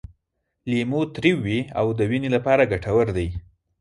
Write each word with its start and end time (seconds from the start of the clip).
لیمو 0.69 1.01
تریو 1.15 1.37
وي 1.45 1.59
او 1.79 1.85
د 1.97 1.99
وینې 2.09 2.29
لپاره 2.35 2.69
ګټور 2.71 3.07
دی. 3.17 3.27